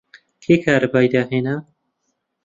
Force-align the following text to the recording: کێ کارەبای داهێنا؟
کێ 0.43 0.55
کارەبای 0.63 1.07
داهێنا؟ 1.13 1.55